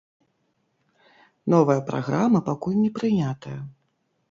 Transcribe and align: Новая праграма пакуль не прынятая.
Новая 1.55 1.77
праграма 1.91 2.43
пакуль 2.49 2.81
не 2.83 2.89
прынятая. 2.99 3.57